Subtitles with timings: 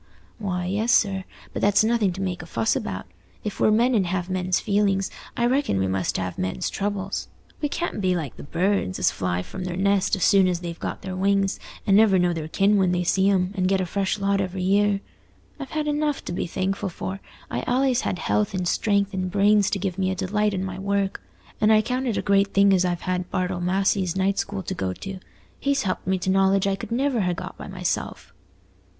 [0.39, 3.05] "Why, yes, sir; but that's nothing to make a fuss about.
[3.43, 7.27] If we're men and have men's feelings, I reckon we must have men's troubles.
[7.61, 10.79] We can't be like the birds, as fly from their nest as soon as they've
[10.79, 13.85] got their wings, and never know their kin when they see 'em, and get a
[13.85, 15.01] fresh lot every year.
[15.59, 17.21] I've had enough to be thankful for:
[17.51, 20.79] I've allays had health and strength and brains to give me a delight in my
[20.79, 21.21] work;
[21.61, 24.73] and I count it a great thing as I've had Bartle Massey's night school to
[24.73, 25.19] go to.
[25.59, 28.33] He's helped me to knowledge I could never ha' got by myself."